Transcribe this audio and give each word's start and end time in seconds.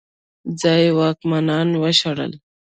ځايي 0.59 0.89
واکمنان 0.99 1.69
وشړل. 1.81 2.31